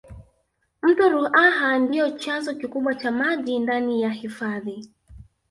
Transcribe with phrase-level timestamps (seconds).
[0.81, 4.89] mto ruaha ndiyo chanzo kikubwa cha maji ndani ya hifadhi